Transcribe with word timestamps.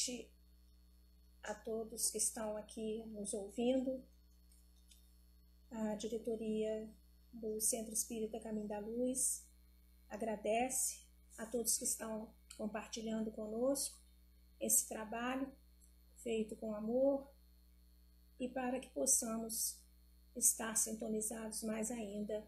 noite 0.00 0.30
a 1.42 1.54
todos 1.54 2.10
que 2.10 2.18
estão 2.18 2.56
aqui 2.56 3.04
nos 3.06 3.34
ouvindo. 3.34 4.02
A 5.70 5.94
diretoria 5.94 6.90
do 7.32 7.60
Centro 7.60 7.92
Espírita 7.92 8.40
Caminho 8.40 8.66
da 8.66 8.78
Luz 8.78 9.46
agradece 10.08 11.00
a 11.36 11.46
todos 11.46 11.76
que 11.76 11.84
estão 11.84 12.32
compartilhando 12.56 13.30
conosco 13.30 13.98
esse 14.58 14.88
trabalho 14.88 15.50
feito 16.16 16.56
com 16.56 16.74
amor 16.74 17.30
e 18.38 18.48
para 18.48 18.80
que 18.80 18.88
possamos 18.90 19.78
estar 20.34 20.74
sintonizados 20.76 21.62
mais 21.62 21.90
ainda 21.90 22.46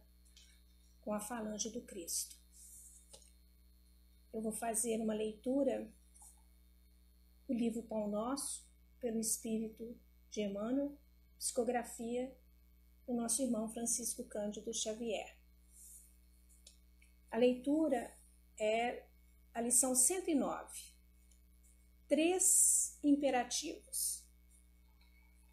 com 1.03 1.13
a 1.13 1.21
falange 1.21 1.71
do 1.71 1.83
Cristo. 1.83 2.37
Eu 4.33 4.41
vou 4.41 4.53
fazer 4.53 5.01
uma 5.01 5.15
leitura 5.15 5.93
do 7.53 7.59
livro 7.59 7.83
Pão 7.83 8.09
Nosso, 8.09 8.67
pelo 8.99 9.21
Espírito 9.21 9.95
de 10.31 10.41
Emmanuel, 10.41 10.97
psicografia 11.39 12.35
do 13.07 13.13
nosso 13.13 13.43
irmão 13.43 13.69
Francisco 13.69 14.25
Cândido 14.25 14.73
Xavier. 14.73 15.37
A 17.31 17.37
leitura 17.37 18.17
é 18.59 19.05
a 19.53 19.61
lição 19.61 19.95
109. 19.95 20.95
Três 22.09 22.99
imperativos. 23.05 24.27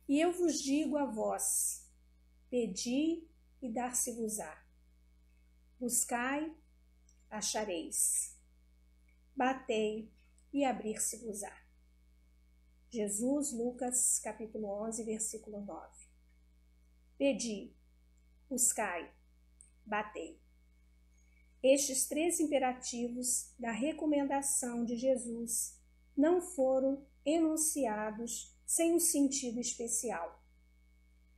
E 0.08 0.22
eu 0.22 0.32
vos 0.32 0.62
digo 0.62 0.96
a 0.96 1.06
vós: 1.06 1.86
pedi 2.50 3.28
e 3.62 3.70
dar-se-vos-á. 3.70 4.66
Buscai, 5.78 6.56
achareis. 7.30 8.38
Batei 9.36 10.10
e 10.54 10.64
abrir-se-vos-á. 10.64 11.69
Jesus, 12.92 13.52
Lucas, 13.52 14.20
capítulo 14.20 14.68
11, 14.88 15.04
versículo 15.04 15.62
9. 15.62 15.88
Pedi, 17.20 17.72
buscai, 18.50 19.14
batei. 19.86 20.40
Estes 21.62 22.08
três 22.08 22.40
imperativos 22.40 23.54
da 23.60 23.72
recomendação 23.72 24.84
de 24.84 24.96
Jesus 24.96 25.78
não 26.18 26.42
foram 26.42 27.06
enunciados 27.24 28.58
sem 28.66 28.96
um 28.96 29.00
sentido 29.00 29.60
especial. 29.60 30.44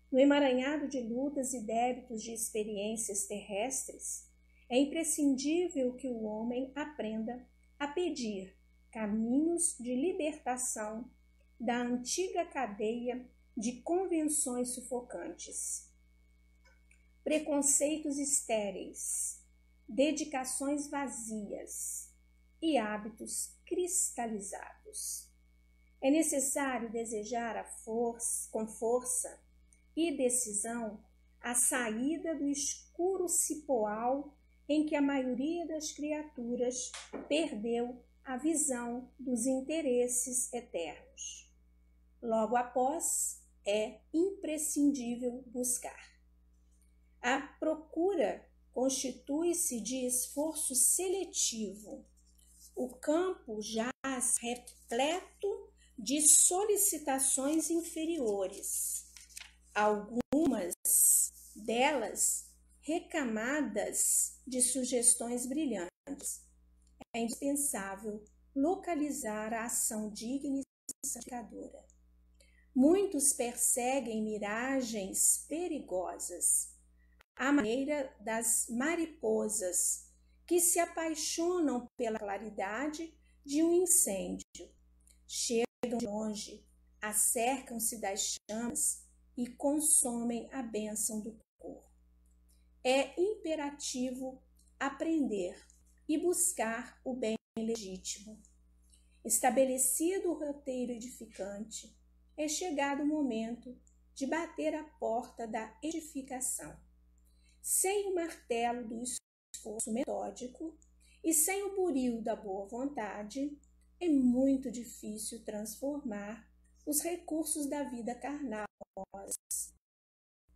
No 0.10 0.20
emaranhado 0.20 0.88
de 0.88 1.02
lutas 1.02 1.54
e 1.54 1.60
débitos 1.60 2.24
de 2.24 2.32
experiências 2.32 3.26
terrestres, 3.26 4.26
é 4.70 4.78
imprescindível 4.78 5.96
que 5.96 6.08
o 6.08 6.24
homem 6.24 6.72
aprenda 6.76 7.46
a 7.78 7.88
pedir 7.88 8.56
caminhos 8.90 9.76
de 9.78 9.94
libertação 9.96 11.10
da 11.62 11.80
antiga 11.80 12.44
cadeia 12.44 13.23
de 13.56 13.81
convenções 13.84 14.70
sufocantes. 14.70 15.88
Preconceitos 17.23 18.18
estéreis, 18.18 19.45
dedicações 19.88 20.90
vazias 20.90 22.12
e 22.59 22.80
hábitos 22.80 23.56
cristalizados. 23.64 25.30
É 26.02 26.09
necessário 26.09 26.92
desejar 26.92 27.56
a 27.56 27.64
força, 27.64 28.50
com 28.50 28.68
força 28.68 29.40
e 29.96 30.18
decisão 30.18 31.00
a 31.40 31.53
saída 31.53 32.34
do 32.34 32.48
escuro 32.48 33.30
cipoal 33.30 34.36
em 34.68 34.84
que 34.88 34.96
a 34.96 35.02
maioria 35.02 35.68
das 35.68 35.92
criaturas 35.92 36.92
perdeu 37.28 38.03
a 38.24 38.36
visão 38.38 39.12
dos 39.19 39.46
interesses 39.46 40.52
eternos. 40.53 41.41
Logo 42.22 42.56
após, 42.56 43.42
é 43.66 44.00
imprescindível 44.14 45.44
buscar. 45.48 46.12
A 47.22 47.42
procura 47.59 48.48
constitui-se 48.72 49.82
de 49.82 50.06
esforço 50.06 50.76
seletivo. 50.76 52.06
O 52.76 52.90
campo 52.96 53.62
jaz 53.62 54.38
repleto 54.40 55.72
de 55.98 56.22
solicitações 56.22 57.70
inferiores, 57.70 59.06
algumas 59.74 60.74
delas 61.56 62.50
recamadas 62.81 64.40
de 64.48 64.62
sugestões 64.62 65.46
brilhantes. 65.46 66.44
É 67.14 67.20
indispensável 67.20 68.24
localizar 68.56 69.54
a 69.54 69.66
ação 69.66 70.10
digna 70.10 70.60
e 70.60 70.64
santificadora. 71.06 71.91
Muitos 72.74 73.34
perseguem 73.34 74.24
miragens 74.24 75.46
perigosas, 75.50 76.74
à 77.36 77.52
maneira 77.52 78.16
das 78.22 78.68
mariposas 78.70 80.09
que 80.46 80.59
se 80.62 80.80
apaixonam 80.80 81.86
pela 81.98 82.18
claridade 82.18 83.14
de 83.44 83.62
um 83.62 83.74
incêndio. 83.74 84.46
Chegam 85.28 85.98
de 85.98 86.06
longe, 86.06 86.66
acercam-se 87.02 88.00
das 88.00 88.38
chamas 88.50 89.06
e 89.36 89.48
consomem 89.48 90.48
a 90.54 90.62
bênção 90.62 91.20
do 91.20 91.38
corpo. 91.58 91.84
É 92.84 93.20
imperativo 93.20 94.42
aprender 94.80 95.58
e 96.08 96.18
buscar 96.18 97.00
o 97.04 97.14
bem 97.14 97.36
legítimo. 97.58 98.42
Estabelecido 99.24 100.31
o 100.31 100.40
roteiro 100.40 100.94
edificante, 100.94 101.96
é 102.38 102.47
chegado 102.47 103.03
o 103.03 103.08
momento 103.08 103.78
de 104.14 104.25
bater 104.25 104.75
a 104.75 104.84
porta 104.84 105.47
da 105.47 105.75
edificação. 105.81 106.75
Sem 107.62 108.12
o 108.12 108.16
martelo 108.16 108.88
do 108.88 109.03
esforço 109.03 109.92
metódico 109.92 110.78
e 111.24 111.34
sem 111.34 111.64
o 111.64 111.75
buril 111.75 112.22
da 112.22 112.36
boa 112.36 112.68
vontade, 112.68 113.58
é 114.00 114.09
muito 114.09 114.72
difícil 114.72 115.44
transformar 115.44 116.50
os 116.86 117.02
recursos 117.02 117.68
da 117.68 117.84
vida 117.84 118.16
carnal 118.16 118.66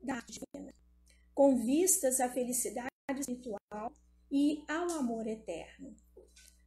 da 0.02 0.20
divina, 0.22 0.74
com 1.34 1.58
vistas 1.58 2.20
à 2.20 2.30
felicidade 2.30 2.90
espiritual 3.20 3.94
e 4.32 4.64
ao 4.68 4.90
amor 4.92 5.28
eterno. 5.28 5.96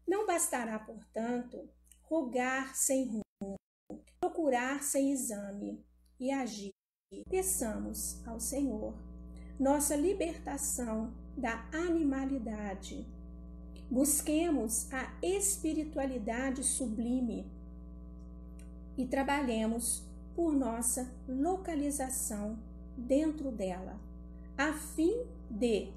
Não 0.06 0.26
bastará, 0.26 0.78
portanto, 0.78 1.68
rogar 2.02 2.74
sem 2.74 3.06
rumo 3.06 3.27
procurar 4.20 4.82
sem 4.82 5.12
exame 5.12 5.84
e 6.18 6.30
agir. 6.30 6.72
Peçamos 7.28 8.26
ao 8.26 8.38
Senhor 8.38 8.94
nossa 9.58 9.96
libertação 9.96 11.12
da 11.36 11.68
animalidade. 11.72 13.06
Busquemos 13.90 14.92
a 14.92 15.10
espiritualidade 15.22 16.62
sublime 16.62 17.50
e 18.96 19.06
trabalhemos 19.06 20.02
por 20.34 20.52
nossa 20.52 21.10
localização 21.26 22.58
dentro 22.96 23.50
dela, 23.50 23.98
a 24.56 24.72
fim 24.72 25.24
de 25.50 25.88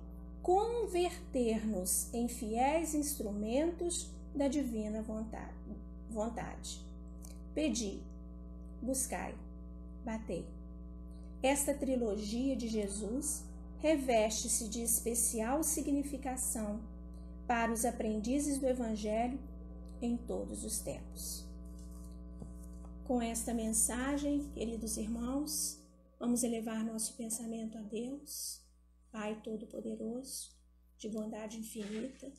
converter-nos 0.42 2.12
em 2.14 2.28
fiéis 2.28 2.96
instrumentos 2.96 4.10
da 4.34 4.48
divina 4.48 5.04
vontade. 6.10 6.82
Pedi, 7.54 8.02
buscai, 8.82 9.36
batei. 10.04 10.46
Esta 11.44 11.74
trilogia 11.74 12.56
de 12.56 12.68
Jesus 12.68 13.44
reveste-se 13.80 14.68
de 14.68 14.82
especial 14.82 15.64
significação 15.64 16.82
para 17.48 17.72
os 17.72 17.84
aprendizes 17.84 18.58
do 18.58 18.68
Evangelho 18.68 19.40
em 20.02 20.16
todos 20.16 20.64
os 20.64 20.80
tempos. 20.80 21.46
Com 23.04 23.22
esta 23.22 23.54
mensagem, 23.54 24.50
queridos 24.54 24.98
irmãos, 24.98 25.82
vamos 26.20 26.44
elevar 26.44 26.84
nosso 26.86 27.14
pensamento 27.18 27.78
a 27.78 27.82
Deus, 27.82 28.62
Pai 29.12 29.42
Todo-Poderoso, 29.44 30.52
de 30.98 31.10
bondade 31.10 31.58
infinita, 31.58 32.32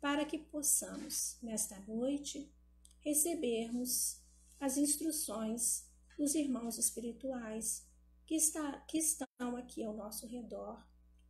para 0.00 0.24
que 0.24 0.38
possamos, 0.38 1.38
nesta 1.42 1.78
noite, 1.86 2.52
recebermos 3.00 4.20
as 4.60 4.76
instruções 4.76 5.88
dos 6.16 6.34
irmãos 6.34 6.78
espirituais 6.78 7.86
que, 8.26 8.34
está, 8.34 8.80
que 8.82 8.98
estão 8.98 9.56
aqui 9.56 9.82
ao 9.84 9.94
nosso 9.94 10.26
redor, 10.26 10.84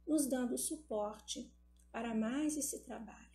nos 0.07 0.27
dando 0.27 0.57
suporte 0.57 1.53
para 1.93 2.15
mais 2.15 2.57
esse 2.57 2.81
trabalho. 2.81 3.29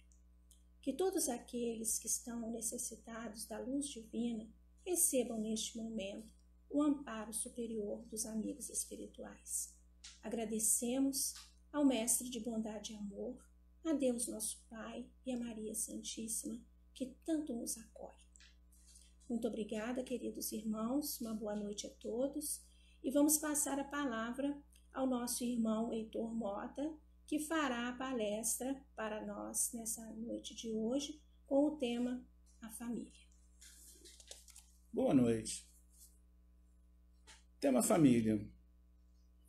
Que 0.82 0.92
todos 0.92 1.30
aqueles 1.30 1.98
que 1.98 2.08
estão 2.08 2.52
necessitados 2.52 3.46
da 3.46 3.60
luz 3.60 3.88
divina 3.88 4.52
recebam 4.86 5.40
neste 5.40 5.78
momento 5.78 6.34
o 6.70 6.82
amparo 6.82 7.32
superior 7.32 8.04
dos 8.08 8.26
amigos 8.26 8.70
espirituais. 8.70 9.74
Agradecemos 10.22 11.34
ao 11.72 11.86
Mestre 11.86 12.30
de 12.30 12.40
Bondade 12.40 12.94
e 12.94 12.96
Amor, 12.96 13.38
a 13.86 13.94
Deus 13.94 14.28
nosso 14.28 14.66
Pai 14.70 15.10
e 15.26 15.32
a 15.32 15.38
Maria 15.38 15.76
Santíssima, 15.76 16.60
que 16.94 17.16
tanto 17.26 17.54
nos 17.54 17.78
acolhe. 17.78 18.23
Muito 19.34 19.48
obrigada, 19.48 20.04
queridos 20.04 20.52
irmãos. 20.52 21.20
Uma 21.20 21.34
boa 21.34 21.56
noite 21.56 21.88
a 21.88 21.90
todos. 21.90 22.62
E 23.04 23.10
vamos 23.10 23.40
passar 23.40 23.80
a 23.80 23.84
palavra 23.84 24.56
ao 24.94 25.08
nosso 25.08 25.44
irmão 25.44 25.92
Heitor 25.92 26.32
Mota, 26.32 26.96
que 27.26 27.40
fará 27.40 27.90
a 27.90 27.94
palestra 27.94 28.80
para 28.96 29.26
nós 29.26 29.72
nessa 29.74 30.08
noite 30.12 30.54
de 30.54 30.72
hoje 30.72 31.20
com 31.48 31.66
o 31.66 31.78
tema 31.78 32.24
A 32.62 32.70
Família. 32.70 33.28
Boa 34.94 35.16
noite. 35.16 35.68
Tema 37.60 37.82
família. 37.82 38.48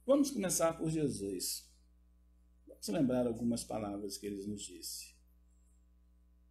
Vamos 0.07 0.31
começar 0.31 0.79
por 0.79 0.89
Jesus. 0.89 1.71
Vamos 2.67 2.89
lembrar 2.89 3.27
algumas 3.27 3.63
palavras 3.63 4.17
que 4.17 4.25
ele 4.25 4.47
nos 4.47 4.63
disse. 4.63 5.15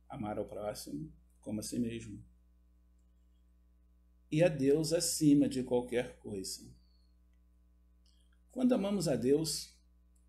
Amar 0.08 0.38
ao 0.38 0.46
próximo 0.46 1.12
como 1.42 1.62
a 1.62 1.64
si 1.64 1.80
mesmo. 1.80 2.24
E 4.34 4.42
a 4.42 4.50
Deus 4.50 4.94
acima 4.94 5.48
de 5.48 5.62
qualquer 5.62 6.18
coisa. 6.18 6.68
Quando 8.50 8.74
amamos 8.74 9.08
a 9.08 9.16
Deus, 9.16 9.78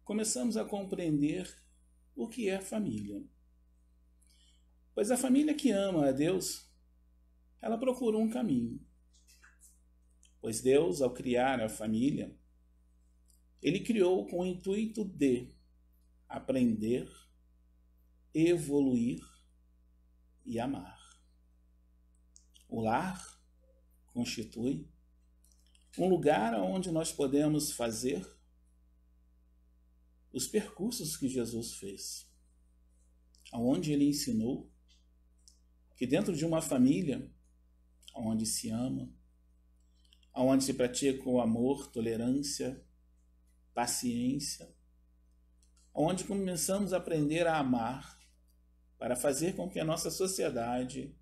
começamos 0.05 0.59
a 0.59 0.65
compreender 0.67 1.51
o 2.15 2.29
que 2.29 2.51
é 2.51 2.61
família. 2.61 3.25
Pois 4.95 5.11
a 5.11 5.17
família 5.17 5.55
que 5.55 5.71
ama 5.71 6.07
a 6.07 6.13
Deus, 6.13 6.71
ela 7.63 7.79
procura 7.79 8.19
um 8.19 8.29
caminho. 8.29 8.79
Pois 10.39 10.61
Deus, 10.61 11.01
ao 11.01 11.15
criar 11.15 11.59
a 11.63 11.71
família, 11.71 12.39
ele 13.63 13.81
criou 13.81 14.27
com 14.27 14.41
o 14.41 14.47
intuito 14.47 15.03
de 15.03 15.49
aprender, 16.29 17.11
evoluir 18.35 19.25
e 20.45 20.61
amar. 20.61 21.01
O 22.69 22.83
lar 22.83 23.34
constitui 24.15 24.89
um 25.99 26.09
lugar 26.09 26.55
onde 26.55 26.91
nós 26.91 27.13
podemos 27.13 27.73
fazer 27.73 28.27
os 30.33 30.47
percursos 30.47 31.17
que 31.17 31.29
Jesus 31.29 31.75
fez, 31.75 32.31
aonde 33.53 33.93
ele 33.93 34.09
ensinou 34.09 34.73
que 35.97 36.07
dentro 36.07 36.35
de 36.35 36.45
uma 36.45 36.63
família 36.63 37.31
onde 38.15 38.47
se 38.47 38.71
ama, 38.71 39.13
onde 40.35 40.65
se 40.65 40.75
pratica 40.75 41.29
o 41.29 41.41
amor, 41.41 41.89
tolerância, 41.89 42.85
paciência, 43.73 44.75
onde 45.93 46.25
começamos 46.25 46.93
a 46.93 46.97
aprender 46.97 47.47
a 47.47 47.59
amar 47.59 48.19
para 48.99 49.15
fazer 49.15 49.55
com 49.55 49.69
que 49.69 49.79
a 49.79 49.85
nossa 49.85 50.11
sociedade 50.11 51.17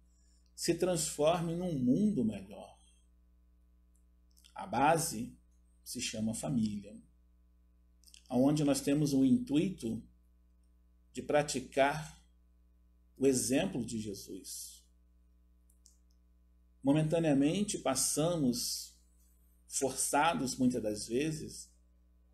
se 0.54 0.74
transforme 0.74 1.54
num 1.54 1.78
mundo 1.78 2.24
melhor. 2.24 2.81
A 4.54 4.66
base 4.66 5.36
se 5.84 6.00
chama 6.00 6.34
família, 6.34 6.96
onde 8.28 8.64
nós 8.64 8.80
temos 8.80 9.12
o 9.12 9.24
intuito 9.24 10.02
de 11.12 11.22
praticar 11.22 12.22
o 13.16 13.26
exemplo 13.26 13.84
de 13.84 14.00
Jesus. 14.00 14.84
Momentaneamente 16.82 17.78
passamos, 17.78 18.96
forçados 19.68 20.56
muitas 20.56 20.82
das 20.82 21.06
vezes, 21.06 21.70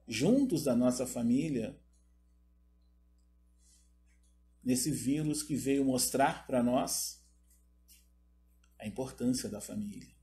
juntos 0.06 0.64
da 0.64 0.74
nossa 0.74 1.06
família, 1.06 1.78
nesse 4.62 4.90
vírus 4.90 5.42
que 5.42 5.54
veio 5.54 5.84
mostrar 5.84 6.46
para 6.46 6.62
nós 6.62 7.22
a 8.78 8.86
importância 8.86 9.48
da 9.48 9.60
família. 9.60 10.17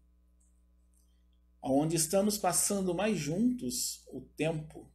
Onde 1.67 1.95
estamos 1.95 2.38
passando 2.38 2.94
mais 2.94 3.17
juntos 3.17 4.03
o 4.09 4.21
tempo, 4.21 4.88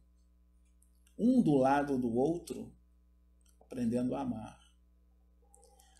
um 1.17 1.41
do 1.41 1.57
lado 1.57 1.97
do 1.97 2.15
outro, 2.15 2.73
aprendendo 3.59 4.15
a 4.15 4.21
amar, 4.21 4.57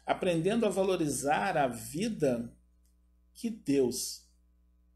aprendendo 0.05 0.65
a 0.65 0.69
valorizar 0.69 1.57
a 1.57 1.67
vida 1.67 2.57
que 3.33 3.49
Deus 3.49 4.25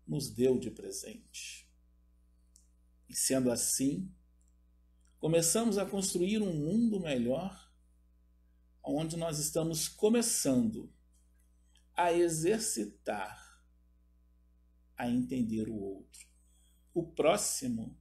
nos 0.08 0.30
deu 0.30 0.58
de 0.58 0.72
presente. 0.72 1.70
E 3.10 3.14
sendo 3.14 3.52
assim, 3.52 4.10
começamos 5.20 5.78
a 5.78 5.86
construir 5.86 6.42
um 6.42 6.54
mundo 6.54 7.02
melhor, 7.02 7.70
onde 8.82 9.18
nós 9.18 9.40
estamos 9.40 9.90
começando 9.90 10.90
a 11.94 12.14
exercitar, 12.14 13.45
a 14.98 15.10
entender 15.10 15.70
o 15.70 15.76
outro. 15.76 16.28
O 16.94 17.04
próximo, 17.04 17.98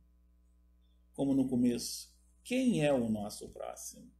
como 1.12 1.34
no 1.34 1.48
começo, 1.48 2.12
quem 2.42 2.84
é 2.84 2.92
o 2.92 3.08
nosso 3.08 3.48
próximo? 3.48 4.10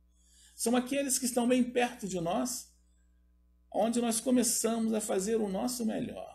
São 0.55 0.77
aqueles 0.77 1.19
que 1.19 1.27
estão 1.27 1.47
bem 1.47 1.65
perto 1.65 2.09
de 2.09 2.21
nós, 2.21 2.73
onde 3.71 4.01
nós 4.01 4.21
começamos 4.21 4.95
a 4.95 5.01
fazer 5.01 5.37
o 5.37 5.49
nosso 5.49 5.85
melhor. 5.85 6.35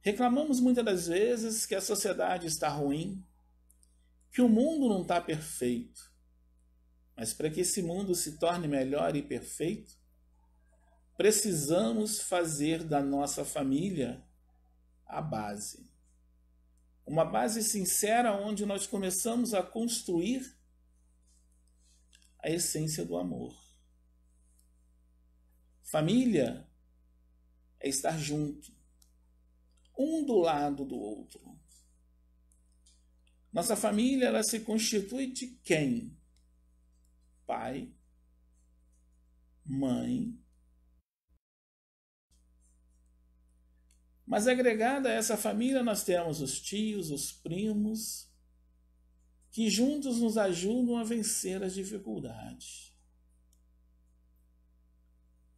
Reclamamos 0.00 0.60
muitas 0.60 0.84
das 0.84 1.06
vezes 1.08 1.66
que 1.66 1.74
a 1.74 1.80
sociedade 1.80 2.46
está 2.46 2.68
ruim, 2.68 3.24
que 4.30 4.40
o 4.40 4.48
mundo 4.48 4.88
não 4.88 5.02
está 5.02 5.20
perfeito. 5.20 6.12
Mas 7.16 7.34
para 7.34 7.50
que 7.50 7.60
esse 7.60 7.82
mundo 7.82 8.14
se 8.14 8.38
torne 8.38 8.68
melhor 8.68 9.16
e 9.16 9.22
perfeito, 9.22 9.98
precisamos 11.16 12.20
fazer 12.20 12.84
da 12.84 13.02
nossa 13.02 13.44
família 13.44 14.22
a 15.08 15.22
base. 15.22 15.88
Uma 17.06 17.24
base 17.24 17.62
sincera 17.62 18.36
onde 18.36 18.66
nós 18.66 18.86
começamos 18.86 19.54
a 19.54 19.62
construir 19.62 20.56
a 22.38 22.50
essência 22.50 23.04
do 23.04 23.16
amor. 23.16 23.56
Família 25.82 26.68
é 27.80 27.88
estar 27.88 28.18
junto, 28.18 28.70
um 29.98 30.24
do 30.24 30.36
lado 30.36 30.84
do 30.84 30.96
outro. 30.96 31.58
Nossa 33.50 33.74
família 33.74 34.26
ela 34.26 34.42
se 34.42 34.60
constitui 34.60 35.32
de 35.32 35.46
quem? 35.64 36.14
Pai, 37.46 37.90
mãe, 39.64 40.38
Mas 44.28 44.46
agregada 44.46 45.08
a 45.08 45.12
essa 45.12 45.38
família, 45.38 45.82
nós 45.82 46.04
temos 46.04 46.42
os 46.42 46.60
tios, 46.60 47.10
os 47.10 47.32
primos, 47.32 48.30
que 49.50 49.70
juntos 49.70 50.18
nos 50.18 50.36
ajudam 50.36 50.98
a 50.98 51.02
vencer 51.02 51.62
as 51.62 51.72
dificuldades. 51.72 52.94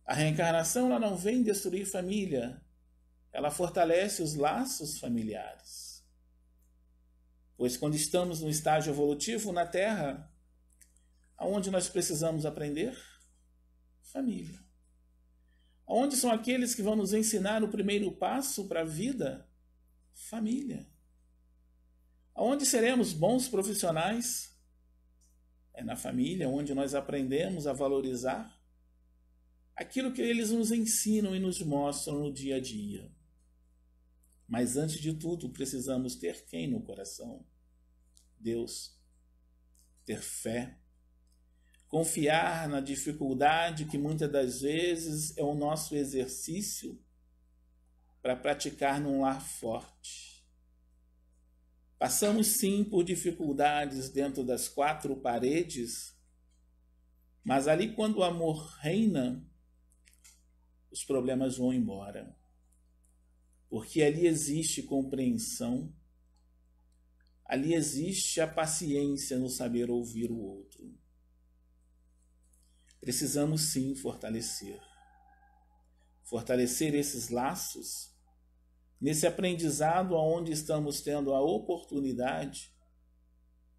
A 0.04 0.14
reencarnação 0.14 0.86
ela 0.86 1.00
não 1.00 1.16
vem 1.16 1.42
destruir 1.42 1.84
família, 1.84 2.64
ela 3.32 3.50
fortalece 3.50 4.22
os 4.22 4.36
laços 4.36 5.00
familiares. 5.00 6.06
Pois 7.56 7.76
quando 7.76 7.96
estamos 7.96 8.40
no 8.40 8.48
estágio 8.48 8.92
evolutivo 8.92 9.50
na 9.50 9.66
Terra, 9.66 10.32
aonde 11.36 11.72
nós 11.72 11.88
precisamos 11.88 12.46
aprender? 12.46 12.96
Família. 14.00 14.69
Onde 15.92 16.16
são 16.16 16.30
aqueles 16.30 16.72
que 16.72 16.82
vão 16.82 16.94
nos 16.94 17.12
ensinar 17.12 17.64
o 17.64 17.68
primeiro 17.68 18.12
passo 18.12 18.68
para 18.68 18.82
a 18.82 18.84
vida? 18.84 19.44
Família. 20.12 20.88
Onde 22.32 22.64
seremos 22.64 23.12
bons 23.12 23.48
profissionais? 23.48 24.56
É 25.74 25.82
na 25.82 25.96
família 25.96 26.48
onde 26.48 26.74
nós 26.74 26.94
aprendemos 26.94 27.66
a 27.66 27.72
valorizar 27.72 28.56
aquilo 29.74 30.12
que 30.12 30.22
eles 30.22 30.52
nos 30.52 30.70
ensinam 30.70 31.34
e 31.34 31.40
nos 31.40 31.60
mostram 31.60 32.20
no 32.20 32.32
dia 32.32 32.56
a 32.56 32.60
dia. 32.60 33.10
Mas 34.46 34.76
antes 34.76 35.00
de 35.00 35.12
tudo, 35.12 35.50
precisamos 35.50 36.14
ter 36.14 36.44
quem 36.44 36.70
no 36.70 36.80
coração? 36.82 37.44
Deus. 38.38 38.96
Ter 40.04 40.20
fé 40.20 40.78
confiar 41.90 42.68
na 42.68 42.80
dificuldade 42.80 43.84
que 43.84 43.98
muitas 43.98 44.30
das 44.30 44.60
vezes 44.60 45.36
é 45.36 45.42
o 45.42 45.56
nosso 45.56 45.96
exercício 45.96 46.96
para 48.22 48.36
praticar 48.36 49.00
num 49.00 49.22
lar 49.22 49.44
forte. 49.44 50.46
Passamos 51.98 52.46
sim 52.46 52.84
por 52.84 53.02
dificuldades 53.02 54.08
dentro 54.08 54.44
das 54.44 54.68
quatro 54.68 55.16
paredes, 55.16 56.16
mas 57.42 57.66
ali 57.66 57.92
quando 57.92 58.18
o 58.18 58.24
amor 58.24 58.68
reina, 58.78 59.44
os 60.92 61.02
problemas 61.02 61.56
vão 61.56 61.72
embora. 61.72 62.36
Porque 63.68 64.00
ali 64.00 64.28
existe 64.28 64.80
compreensão, 64.84 65.92
ali 67.44 67.74
existe 67.74 68.40
a 68.40 68.46
paciência 68.46 69.38
no 69.40 69.48
saber 69.48 69.90
ouvir 69.90 70.30
o 70.30 70.38
outro 70.38 70.99
precisamos 73.00 73.62
sim 73.62 73.94
fortalecer. 73.94 74.80
fortalecer 76.22 76.94
esses 76.94 77.28
laços, 77.28 78.14
nesse 79.00 79.26
aprendizado 79.26 80.14
onde 80.14 80.52
estamos 80.52 81.00
tendo 81.00 81.34
a 81.34 81.40
oportunidade 81.40 82.72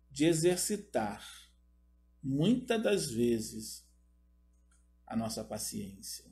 de 0.10 0.26
exercitar, 0.26 1.26
muitas 2.22 2.84
das 2.84 3.10
vezes, 3.10 3.88
a 5.08 5.16
nossa 5.16 5.46
paciência. 5.46 6.26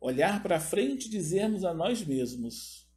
Olhar 0.00 0.42
para 0.42 0.60
frente 0.60 1.06
e 1.06 1.10
dizermos 1.10 1.64
a 1.64 1.74
nós 1.74 2.02
mesmos: 2.04 2.88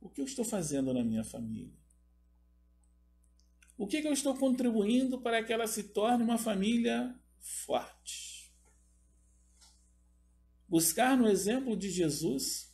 o 0.00 0.08
que 0.08 0.20
eu 0.20 0.24
estou 0.24 0.44
fazendo 0.44 0.92
na 0.92 1.04
minha 1.04 1.24
família? 1.24 1.81
O 3.82 3.86
que 3.88 3.96
eu 3.96 4.12
estou 4.12 4.32
contribuindo 4.36 5.20
para 5.20 5.42
que 5.42 5.52
ela 5.52 5.66
se 5.66 5.82
torne 5.82 6.22
uma 6.22 6.38
família 6.38 7.20
forte? 7.40 8.54
Buscar 10.68 11.16
no 11.16 11.28
exemplo 11.28 11.76
de 11.76 11.90
Jesus 11.90 12.72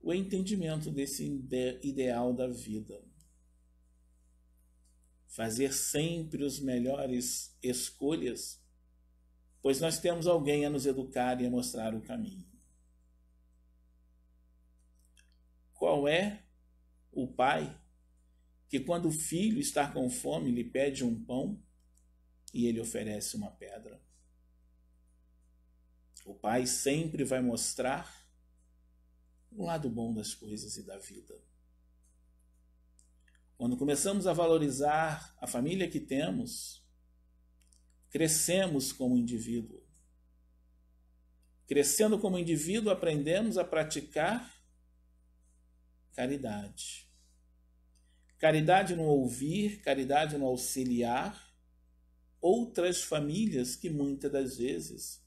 o 0.00 0.10
entendimento 0.14 0.90
desse 0.90 1.22
ideal 1.82 2.32
da 2.32 2.48
vida. 2.48 2.98
Fazer 5.26 5.74
sempre 5.74 6.42
os 6.42 6.58
melhores 6.58 7.54
escolhas, 7.62 8.58
pois 9.60 9.82
nós 9.82 9.98
temos 9.98 10.26
alguém 10.26 10.64
a 10.64 10.70
nos 10.70 10.86
educar 10.86 11.42
e 11.42 11.46
a 11.46 11.50
mostrar 11.50 11.94
o 11.94 12.00
caminho. 12.00 12.50
Qual 15.74 16.08
é 16.08 16.42
o 17.12 17.28
pai 17.28 17.83
que, 18.74 18.80
quando 18.80 19.06
o 19.06 19.12
filho 19.12 19.60
está 19.60 19.88
com 19.88 20.10
fome, 20.10 20.50
lhe 20.50 20.64
pede 20.64 21.04
um 21.04 21.24
pão 21.24 21.62
e 22.52 22.66
ele 22.66 22.80
oferece 22.80 23.36
uma 23.36 23.52
pedra? 23.52 24.02
O 26.24 26.34
pai 26.34 26.66
sempre 26.66 27.22
vai 27.22 27.40
mostrar 27.40 28.28
o 29.52 29.64
lado 29.64 29.88
bom 29.88 30.12
das 30.12 30.34
coisas 30.34 30.76
e 30.76 30.82
da 30.82 30.98
vida. 30.98 31.40
Quando 33.56 33.76
começamos 33.76 34.26
a 34.26 34.32
valorizar 34.32 35.36
a 35.40 35.46
família 35.46 35.88
que 35.88 36.00
temos, 36.00 36.84
crescemos 38.10 38.92
como 38.92 39.16
indivíduo. 39.16 39.86
Crescendo 41.68 42.18
como 42.18 42.40
indivíduo, 42.40 42.90
aprendemos 42.90 43.56
a 43.56 43.64
praticar 43.64 44.52
caridade. 46.12 47.03
Caridade 48.44 48.94
no 48.94 49.04
ouvir, 49.04 49.80
caridade 49.80 50.36
no 50.36 50.44
auxiliar 50.44 51.50
outras 52.40 53.02
famílias 53.02 53.74
que 53.74 53.88
muitas 53.88 54.30
das 54.30 54.58
vezes 54.58 55.24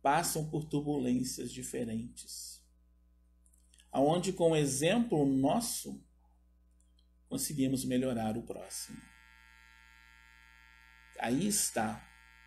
passam 0.00 0.48
por 0.48 0.64
turbulências 0.64 1.52
diferentes 1.52 2.58
aonde 3.90 4.32
com 4.32 4.52
o 4.52 4.56
exemplo 4.56 5.26
nosso 5.26 6.00
conseguimos 7.28 7.84
melhorar 7.84 8.36
o 8.36 8.42
próximo. 8.42 9.00
Aí 11.18 11.46
está 11.46 12.00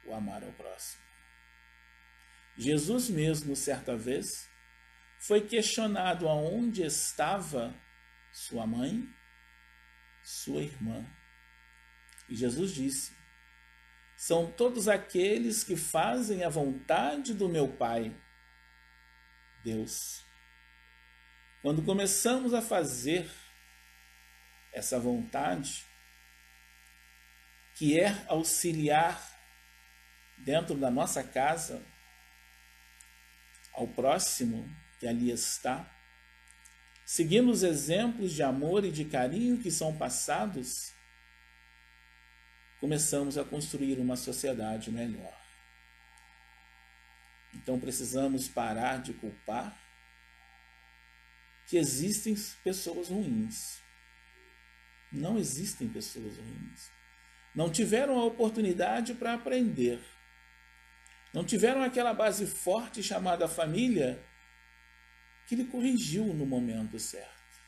o 0.07 0.13
amar 0.13 0.43
ao 0.43 0.51
próximo. 0.53 1.01
Jesus 2.57 3.09
mesmo, 3.09 3.55
certa 3.55 3.95
vez, 3.95 4.49
foi 5.19 5.41
questionado 5.41 6.27
aonde 6.27 6.83
estava 6.83 7.75
sua 8.31 8.65
mãe, 8.65 9.07
sua 10.23 10.61
irmã. 10.61 11.05
E 12.29 12.35
Jesus 12.35 12.71
disse: 12.71 13.13
São 14.15 14.51
todos 14.51 14.87
aqueles 14.87 15.63
que 15.63 15.75
fazem 15.75 16.43
a 16.43 16.49
vontade 16.49 17.33
do 17.33 17.49
meu 17.49 17.67
Pai, 17.67 18.15
Deus. 19.63 20.25
Quando 21.61 21.83
começamos 21.83 22.53
a 22.53 22.61
fazer 22.61 23.29
essa 24.73 24.99
vontade, 24.99 25.85
que 27.75 27.99
é 27.99 28.25
auxiliar 28.27 29.29
dentro 30.37 30.75
da 30.75 30.89
nossa 30.89 31.23
casa 31.23 31.85
ao 33.73 33.87
próximo 33.87 34.69
que 34.99 35.07
ali 35.07 35.31
está, 35.31 35.89
seguindo 37.11 37.51
os 37.51 37.61
exemplos 37.61 38.31
de 38.31 38.41
amor 38.41 38.85
e 38.85 38.89
de 38.89 39.03
carinho 39.03 39.57
que 39.57 39.69
são 39.69 39.97
passados, 39.97 40.93
começamos 42.79 43.37
a 43.37 43.43
construir 43.43 43.99
uma 43.99 44.15
sociedade 44.15 44.89
melhor. 44.89 45.37
Então 47.53 47.77
precisamos 47.77 48.47
parar 48.47 49.01
de 49.01 49.11
culpar 49.11 49.77
que 51.67 51.75
existem 51.75 52.33
pessoas 52.63 53.09
ruins. 53.09 53.81
Não 55.11 55.37
existem 55.37 55.89
pessoas 55.89 56.37
ruins. 56.37 56.89
Não 57.53 57.69
tiveram 57.69 58.17
a 58.17 58.23
oportunidade 58.23 59.15
para 59.15 59.33
aprender. 59.33 60.01
Não 61.33 61.43
tiveram 61.43 61.83
aquela 61.83 62.13
base 62.13 62.47
forte 62.47 63.03
chamada 63.03 63.49
família 63.49 64.25
que 65.51 65.55
lhe 65.57 65.65
corrigiu 65.65 66.33
no 66.33 66.45
momento 66.45 66.97
certo. 66.97 67.59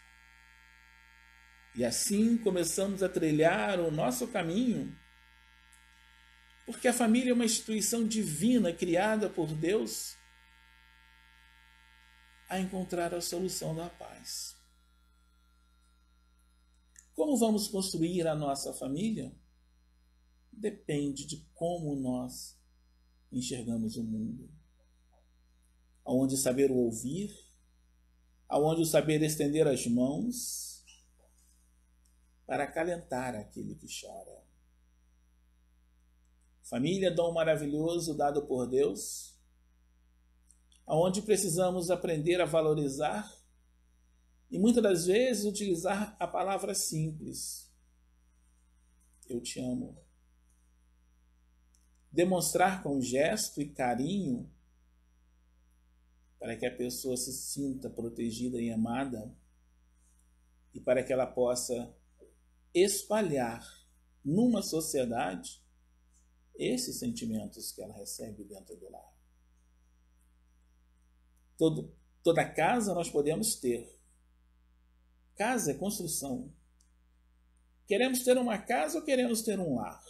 E 1.76 1.84
assim 1.84 2.38
começamos 2.38 3.04
a 3.04 3.10
trilhar 3.10 3.78
o 3.78 3.92
nosso 3.92 4.26
caminho, 4.30 4.98
porque 6.66 6.88
a 6.88 6.94
família 6.94 7.32
é 7.32 7.34
uma 7.34 7.44
instituição 7.44 8.08
divina 8.08 8.72
criada 8.72 9.30
por 9.30 9.54
Deus 9.54 10.16
a 12.48 12.58
encontrar 12.58 13.14
a 13.14 13.20
solução 13.20 13.76
da 13.76 13.90
paz. 13.90 14.56
Como 17.14 17.36
vamos 17.36 17.68
construir 17.68 18.26
a 18.26 18.34
nossa 18.34 18.72
família? 18.74 19.36
Depende 20.50 21.26
de 21.26 21.46
como 21.54 21.98
nós 21.98 22.58
enxergamos 23.30 23.98
o 23.98 24.04
mundo. 24.06 24.50
Aonde 26.06 26.38
saber 26.38 26.72
ouvir, 26.72 27.52
aonde 28.48 28.82
o 28.82 28.86
saber 28.86 29.22
estender 29.22 29.68
as 29.68 29.86
mãos 29.88 30.84
para 32.46 32.66
acalentar 32.66 33.36
aquele 33.36 33.76
que 33.76 33.88
chora. 33.88 34.44
Família, 36.64 37.12
dom 37.12 37.34
maravilhoso 37.34 38.16
dado 38.16 38.46
por 38.46 38.68
Deus 38.68 39.34
onde 40.86 41.22
precisamos 41.22 41.90
aprender 41.90 42.42
a 42.42 42.46
valorizar 42.46 43.32
e 44.52 44.60
muitas 44.60 44.84
das 44.84 45.06
vezes 45.06 45.46
utilizar 45.46 46.16
a 46.20 46.28
palavra 46.28 46.76
simples. 46.76 47.72
Eu 49.28 49.42
te 49.42 49.60
amo. 49.60 49.98
Demonstrar 52.12 52.84
com 52.84 53.02
gesto 53.02 53.62
e 53.62 53.70
carinho 53.70 54.52
para 56.44 56.58
que 56.58 56.66
a 56.66 56.76
pessoa 56.76 57.16
se 57.16 57.32
sinta 57.32 57.90
protegida 57.90 58.60
e 58.60 58.70
amada 58.70 59.34
e 60.74 60.82
para 60.82 61.02
que 61.02 61.14
ela 61.14 61.26
possa 61.26 61.96
espalhar 62.74 63.66
numa 64.26 64.62
sociedade 64.62 65.64
esses 66.54 67.00
sentimentos 67.00 67.72
que 67.72 67.82
ela 67.82 67.96
recebe 67.96 68.44
dentro 68.44 68.76
do 68.76 68.92
lar. 68.92 69.18
Todo, 71.58 71.96
toda 72.22 72.44
casa 72.44 72.94
nós 72.94 73.10
podemos 73.10 73.56
ter. 73.56 73.98
Casa 75.38 75.72
é 75.72 75.76
construção. 75.76 76.54
Queremos 77.88 78.22
ter 78.22 78.38
uma 78.38 78.58
casa 78.58 79.00
ou 79.00 79.06
queremos 79.06 79.44
ter 79.44 79.58
um 79.58 79.76
lar? 79.76 80.04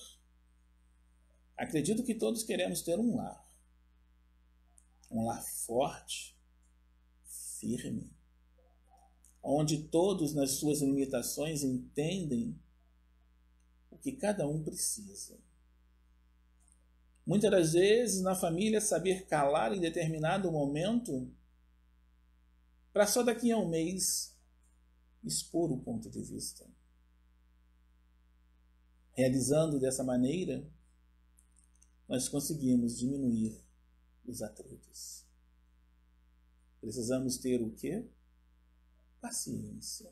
Acredito 1.56 2.04
que 2.04 2.16
todos 2.16 2.42
queremos 2.42 2.82
ter 2.82 2.98
um 2.98 3.18
lar. 3.18 3.43
Um 5.14 5.26
lar 5.26 5.42
forte, 5.42 6.36
firme, 7.24 8.12
onde 9.42 9.84
todos, 9.84 10.34
nas 10.34 10.52
suas 10.52 10.82
limitações, 10.82 11.64
entendem 11.64 12.60
o 13.92 13.98
que 13.98 14.12
cada 14.12 14.48
um 14.48 14.64
precisa. 14.64 15.38
Muitas 17.26 17.52
das 17.52 17.74
vezes, 17.74 18.22
na 18.22 18.36
família, 18.36 18.82
saber 18.82 19.26
calar 19.28 19.72
em 19.72 19.80
determinado 19.80 20.52
momento 20.52 21.32
para 22.92 23.08
só 23.08 23.24
daqui 23.24 23.52
a 23.52 23.58
um 23.58 23.70
mês 23.70 24.36
expor 25.24 25.72
o 25.72 25.80
ponto 25.80 26.10
de 26.10 26.22
vista. 26.22 26.70
Realizando 29.14 29.80
dessa 29.80 30.04
maneira, 30.04 30.68
nós 32.08 32.28
conseguimos 32.28 32.98
diminuir 32.98 33.64
os 34.26 34.42
atritos. 34.42 35.26
Precisamos 36.80 37.38
ter 37.38 37.62
o 37.62 37.72
quê? 37.72 38.06
Paciência. 39.22 40.12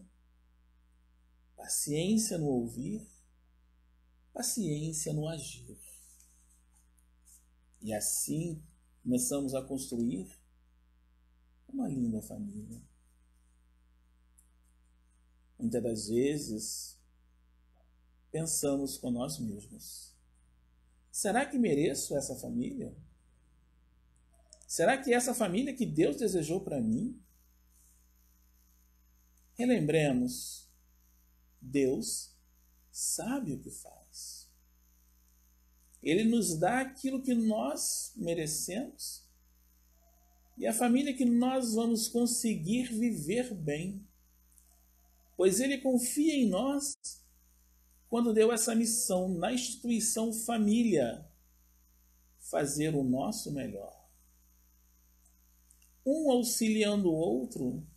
Paciência 1.55 2.37
no 2.37 2.47
ouvir, 2.47 3.05
paciência 4.33 5.13
no 5.13 5.27
agir. 5.27 5.77
E 7.81 7.93
assim 7.93 8.61
começamos 9.03 9.53
a 9.53 9.61
construir 9.61 10.39
uma 11.67 11.87
linda 11.87 12.21
família. 12.21 12.81
Muitas 15.59 15.83
das 15.83 16.07
vezes 16.07 16.99
pensamos 18.31 18.97
com 18.97 19.11
nós 19.11 19.37
mesmos: 19.37 20.15
será 21.11 21.45
que 21.45 21.59
mereço 21.59 22.15
essa 22.15 22.35
família? 22.35 22.95
Será 24.71 24.97
que 24.97 25.13
essa 25.13 25.33
família 25.33 25.75
que 25.75 25.85
Deus 25.85 26.15
desejou 26.15 26.61
para 26.61 26.79
mim? 26.79 27.21
Relembremos, 29.53 30.71
Deus 31.59 32.33
sabe 32.89 33.51
o 33.51 33.59
que 33.59 33.69
faz. 33.69 34.49
Ele 36.01 36.23
nos 36.23 36.57
dá 36.57 36.79
aquilo 36.79 37.21
que 37.21 37.35
nós 37.35 38.13
merecemos 38.15 39.29
e 40.57 40.65
a 40.65 40.73
família 40.73 41.13
que 41.17 41.25
nós 41.25 41.73
vamos 41.73 42.07
conseguir 42.07 42.93
viver 42.97 43.53
bem. 43.53 44.07
Pois 45.35 45.59
Ele 45.59 45.79
confia 45.79 46.33
em 46.33 46.47
nós 46.47 46.95
quando 48.07 48.33
deu 48.33 48.53
essa 48.53 48.73
missão 48.73 49.27
na 49.27 49.51
instituição 49.51 50.31
família, 50.31 51.29
fazer 52.39 52.95
o 52.95 53.03
nosso 53.03 53.51
melhor. 53.51 54.00
Um 56.13 56.29
auxiliando 56.29 57.09
o 57.09 57.15
outro 57.15 57.87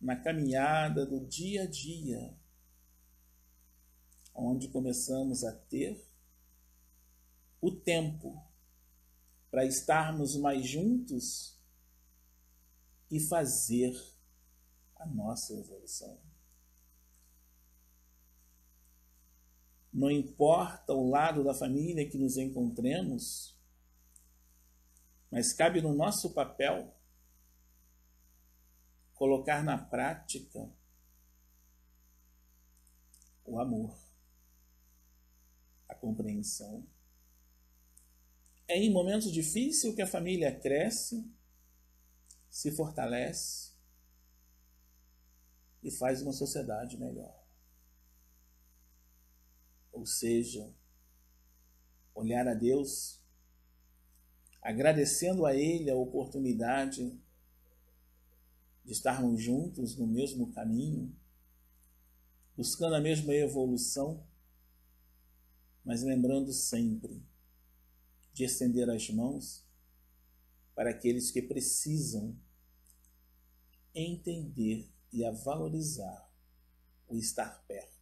na 0.00 0.16
caminhada 0.16 1.04
do 1.04 1.20
dia 1.26 1.64
a 1.64 1.66
dia, 1.66 2.34
onde 4.34 4.68
começamos 4.68 5.44
a 5.44 5.52
ter 5.52 6.02
o 7.60 7.70
tempo 7.70 8.42
para 9.50 9.66
estarmos 9.66 10.36
mais 10.36 10.66
juntos 10.66 11.60
e 13.10 13.20
fazer 13.20 13.94
a 14.96 15.04
nossa 15.04 15.52
evolução. 15.52 16.18
Não 19.92 20.10
importa 20.10 20.94
o 20.94 21.10
lado 21.10 21.44
da 21.44 21.52
família 21.52 22.08
que 22.08 22.16
nos 22.16 22.38
encontremos, 22.38 23.54
mas 25.30 25.52
cabe 25.52 25.82
no 25.82 25.94
nosso 25.94 26.32
papel 26.32 27.01
colocar 29.14 29.62
na 29.62 29.78
prática 29.78 30.70
o 33.44 33.58
amor, 33.58 33.96
a 35.88 35.94
compreensão. 35.94 36.86
É 38.66 38.78
em 38.78 38.90
momentos 38.90 39.30
difíceis 39.30 39.94
que 39.94 40.02
a 40.02 40.06
família 40.06 40.58
cresce, 40.58 41.30
se 42.48 42.70
fortalece 42.70 43.72
e 45.82 45.90
faz 45.90 46.22
uma 46.22 46.32
sociedade 46.32 46.98
melhor. 46.98 47.42
Ou 49.90 50.06
seja, 50.06 50.74
olhar 52.14 52.46
a 52.46 52.54
Deus, 52.54 53.22
agradecendo 54.60 55.44
a 55.44 55.54
Ele 55.54 55.90
a 55.90 55.96
oportunidade 55.96 57.21
de 58.84 58.92
estarmos 58.92 59.42
juntos 59.42 59.96
no 59.96 60.06
mesmo 60.06 60.52
caminho, 60.52 61.14
buscando 62.56 62.96
a 62.96 63.00
mesma 63.00 63.34
evolução, 63.34 64.26
mas 65.84 66.02
lembrando 66.02 66.52
sempre 66.52 67.24
de 68.32 68.44
estender 68.44 68.88
as 68.88 69.08
mãos 69.10 69.66
para 70.74 70.90
aqueles 70.90 71.30
que 71.30 71.42
precisam 71.42 72.36
entender 73.94 74.90
e 75.12 75.24
a 75.24 75.30
valorizar 75.30 76.30
o 77.06 77.18
estar 77.18 77.62
perto. 77.66 77.92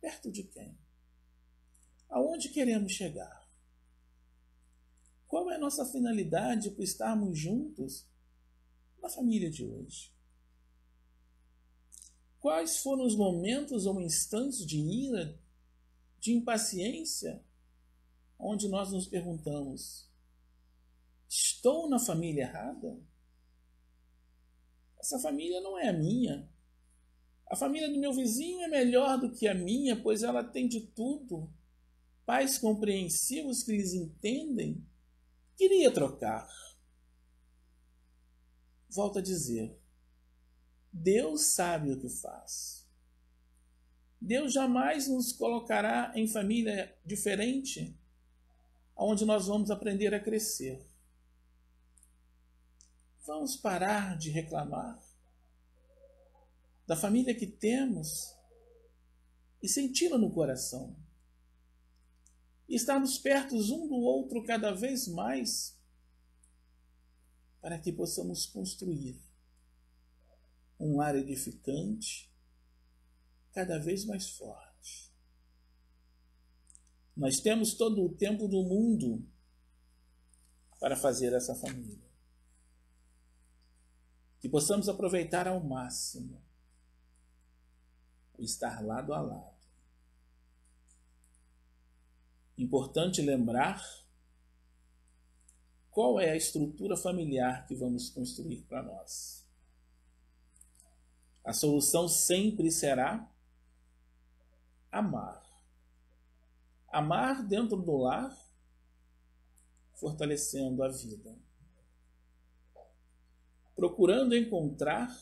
Perto 0.00 0.30
de 0.30 0.44
quem? 0.44 0.78
Aonde 2.08 2.50
queremos 2.50 2.92
chegar? 2.92 3.42
Qual 5.26 5.50
é 5.50 5.56
a 5.56 5.58
nossa 5.58 5.84
finalidade 5.86 6.70
por 6.70 6.82
estarmos 6.82 7.38
juntos 7.38 8.06
na 9.02 9.08
família 9.08 9.50
de 9.50 9.66
hoje? 9.66 10.12
Quais 12.38 12.78
foram 12.78 13.04
os 13.04 13.16
momentos 13.16 13.84
ou 13.84 14.00
instantes 14.00 14.64
de 14.64 14.78
ira, 14.78 15.38
de 16.18 16.32
impaciência, 16.32 17.44
onde 18.38 18.68
nós 18.68 18.90
nos 18.92 19.06
perguntamos: 19.06 20.08
estou 21.28 21.88
na 21.88 21.98
família 21.98 22.42
errada? 22.42 23.00
Essa 24.98 25.18
família 25.18 25.60
não 25.60 25.76
é 25.78 25.88
a 25.88 25.92
minha. 25.92 26.48
A 27.50 27.56
família 27.56 27.90
do 27.90 27.98
meu 27.98 28.12
vizinho 28.12 28.62
é 28.62 28.68
melhor 28.68 29.20
do 29.20 29.30
que 29.30 29.46
a 29.46 29.54
minha, 29.54 30.00
pois 30.00 30.22
ela 30.22 30.42
tem 30.42 30.68
de 30.68 30.80
tudo. 30.80 31.52
Pais 32.24 32.56
compreensivos 32.56 33.62
que 33.62 33.72
lhes 33.72 33.92
entendem. 33.92 34.86
Queria 35.56 35.92
trocar 35.92 36.48
volto 38.92 39.18
a 39.18 39.22
dizer: 39.22 39.78
Deus 40.92 41.42
sabe 41.46 41.92
o 41.92 41.98
que 41.98 42.08
faz. 42.08 42.86
Deus 44.20 44.52
jamais 44.52 45.08
nos 45.08 45.32
colocará 45.32 46.12
em 46.14 46.28
família 46.28 46.96
diferente, 47.04 47.96
onde 48.96 49.24
nós 49.24 49.46
vamos 49.46 49.70
aprender 49.70 50.14
a 50.14 50.20
crescer. 50.20 50.86
Vamos 53.26 53.56
parar 53.56 54.16
de 54.16 54.30
reclamar 54.30 55.00
da 56.86 56.96
família 56.96 57.34
que 57.34 57.46
temos 57.46 58.36
e 59.62 59.68
senti-la 59.68 60.18
no 60.18 60.30
coração. 60.30 60.94
E 62.68 62.74
estarmos 62.74 63.18
perto 63.18 63.56
um 63.56 63.88
do 63.88 63.96
outro 63.96 64.44
cada 64.44 64.72
vez 64.72 65.08
mais 65.08 65.76
para 67.62 67.78
que 67.78 67.92
possamos 67.92 68.44
construir 68.44 69.22
um 70.78 71.00
ar 71.00 71.14
edificante 71.14 72.28
cada 73.52 73.78
vez 73.78 74.04
mais 74.04 74.30
forte. 74.30 75.12
Nós 77.16 77.36
temos 77.36 77.74
todo 77.74 78.04
o 78.04 78.14
tempo 78.16 78.48
do 78.48 78.64
mundo 78.64 79.24
para 80.80 80.96
fazer 80.96 81.32
essa 81.32 81.54
família. 81.54 82.10
Que 84.40 84.48
possamos 84.48 84.88
aproveitar 84.88 85.46
ao 85.46 85.62
máximo 85.62 86.42
o 88.36 88.42
estar 88.42 88.82
lado 88.82 89.14
a 89.14 89.20
lado. 89.20 89.62
Importante 92.58 93.22
lembrar 93.22 93.80
qual 95.92 96.18
é 96.18 96.30
a 96.30 96.36
estrutura 96.36 96.96
familiar 96.96 97.66
que 97.66 97.74
vamos 97.74 98.08
construir 98.08 98.62
para 98.62 98.82
nós. 98.82 99.46
A 101.44 101.52
solução 101.52 102.08
sempre 102.08 102.70
será 102.72 103.30
amar. 104.90 105.42
Amar 106.88 107.46
dentro 107.46 107.76
do 107.76 107.96
lar, 107.98 108.34
fortalecendo 109.94 110.82
a 110.82 110.88
vida. 110.88 111.36
Procurando 113.76 114.34
encontrar, 114.34 115.14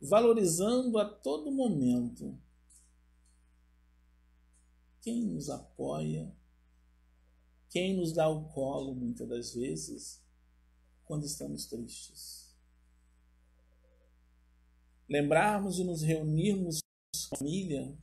valorizando 0.00 0.96
a 0.96 1.04
todo 1.04 1.50
momento 1.50 2.38
quem 5.00 5.24
nos 5.24 5.50
apoia 5.50 6.32
quem 7.70 7.96
nos 7.96 8.12
dá 8.12 8.28
o 8.28 8.48
colo 8.48 8.94
muitas 8.94 9.28
das 9.28 9.54
vezes 9.54 10.20
quando 11.04 11.24
estamos 11.24 11.66
tristes. 11.66 12.52
Lembrarmos 15.08 15.76
de 15.76 15.84
nos 15.84 16.02
reunirmos 16.02 16.80
com 16.80 17.34
a 17.34 17.38
família 17.38 17.96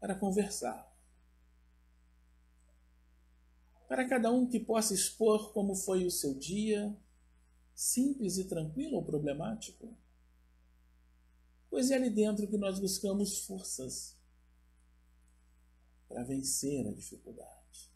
para 0.00 0.14
conversar. 0.14 0.94
Para 3.88 4.08
cada 4.08 4.30
um 4.32 4.46
que 4.46 4.58
possa 4.58 4.94
expor 4.94 5.52
como 5.52 5.74
foi 5.74 6.04
o 6.04 6.10
seu 6.10 6.34
dia, 6.34 6.94
simples 7.74 8.38
e 8.38 8.44
tranquilo 8.44 8.96
ou 8.96 9.04
problemático. 9.04 9.96
Pois 11.68 11.90
é 11.90 11.96
ali 11.96 12.10
dentro 12.10 12.48
que 12.48 12.56
nós 12.56 12.78
buscamos 12.78 13.44
forças 13.44 14.15
para 16.08 16.24
vencer 16.24 16.86
a 16.86 16.92
dificuldade. 16.92 17.90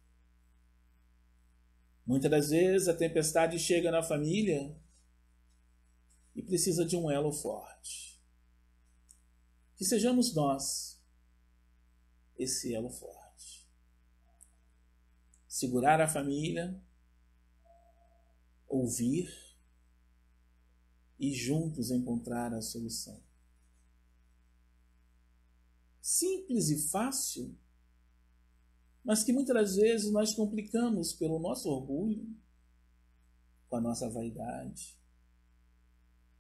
Muitas 2.07 2.31
das 2.31 2.51
vezes 2.51 2.89
a 2.89 2.97
tempestade 2.97 3.59
chega 3.59 3.91
na 3.91 4.03
família 4.03 4.77
e 6.35 6.43
precisa 6.43 6.85
de 6.85 6.97
um 6.97 7.11
elo 7.11 7.33
forte. 7.33 8.21
Que 9.77 9.85
sejamos 9.85 10.35
nós 10.35 11.01
esse 12.37 12.75
elo 12.75 12.91
forte. 12.91 13.21
segurar 15.47 16.01
a 16.01 16.09
família, 16.09 16.81
ouvir 18.67 19.29
e 21.19 21.35
juntos 21.35 21.91
encontrar 21.91 22.55
a 22.55 22.63
solução. 22.63 23.23
Simples 26.01 26.71
e 26.71 26.89
fácil, 26.89 27.59
mas 29.11 29.25
que 29.25 29.33
muitas 29.33 29.75
vezes 29.75 30.13
nós 30.13 30.33
complicamos 30.37 31.13
pelo 31.13 31.41
nosso 31.41 31.69
orgulho, 31.69 32.33
com 33.69 33.75
a 33.75 33.81
nossa 33.81 34.09
vaidade 34.09 34.97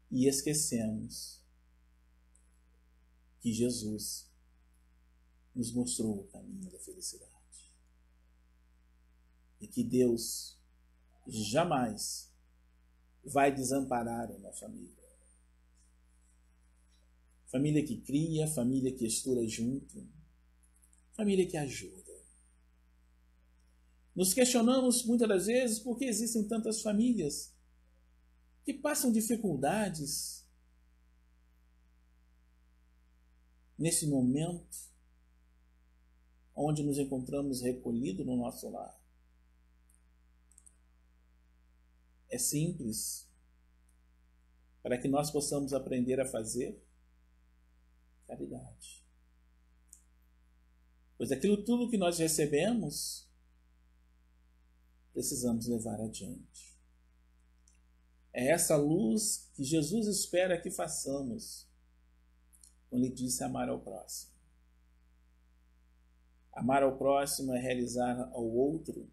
e 0.09 0.29
esquecemos 0.29 1.45
que 3.41 3.53
Jesus 3.53 4.31
nos 5.53 5.73
mostrou 5.73 6.21
o 6.21 6.29
caminho 6.29 6.71
da 6.71 6.79
felicidade. 6.79 7.75
E 9.61 9.67
que 9.67 9.83
Deus 9.83 10.57
jamais 11.27 12.33
vai 13.25 13.53
desamparar 13.53 14.31
uma 14.31 14.53
família. 14.53 15.11
Família 17.49 17.85
que 17.85 18.01
cria, 18.01 18.47
família 18.47 18.95
que 18.95 19.09
estuda 19.09 19.45
junto, 19.49 20.09
família 21.17 21.49
que 21.49 21.57
ajuda. 21.57 22.00
Nos 24.15 24.35
questionamos 24.35 25.05
muitas 25.05 25.29
das 25.29 25.47
vezes 25.47 25.79
por 25.79 25.97
que 25.97 26.05
existem 26.05 26.47
tantas 26.47 26.83
famílias 26.83 27.55
que 28.65 28.75
passam 28.75 29.13
dificuldades 29.13 30.47
nesse 33.79 34.07
momento 34.07 34.91
onde 36.55 36.83
nos 36.83 36.99
encontramos 36.99 37.63
recolhidos 37.63 38.27
no 38.27 38.37
nosso 38.37 38.69
lar. 38.69 39.01
É 42.29 42.37
simples 42.39 43.29
para 44.83 44.99
que 44.99 45.09
nós 45.09 45.31
possamos 45.31 45.73
aprender 45.73 46.21
a 46.21 46.27
fazer 46.27 46.83
caridade. 48.27 49.05
Pois 51.17 51.33
aquilo 51.33 51.65
tudo 51.65 51.91
que 51.91 51.99
nós 51.99 52.19
recebemos, 52.19 53.30
precisamos 55.13 55.67
levar 55.67 56.01
adiante. 56.01 56.79
É 58.33 58.49
essa 58.49 58.77
luz 58.77 59.51
que 59.55 59.65
Jesus 59.65 60.07
espera 60.07 60.61
que 60.61 60.71
façamos 60.71 61.69
quando 62.89 63.05
ele 63.05 63.15
disse 63.15 63.43
amar 63.43 63.69
ao 63.69 63.81
próximo. 63.81 64.33
Amar 66.53 66.83
ao 66.83 66.97
próximo 66.97 67.55
é 67.55 67.61
realizar 67.61 68.31
ao 68.33 68.45
outro 68.45 69.11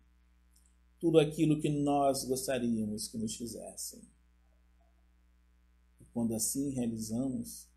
tudo 1.00 1.20
aquilo 1.20 1.60
que 1.60 1.70
nós 1.70 2.24
gostaríamos 2.26 3.08
que 3.08 3.18
nos 3.18 3.36
fizessem. 3.36 4.02
E 6.00 6.06
quando 6.06 6.34
assim 6.34 6.72
realizamos, 6.72 7.70